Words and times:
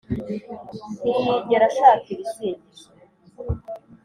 ntiyigera 1.03 1.65
ashaka 1.69 2.05
ibisingizo. 2.13 2.85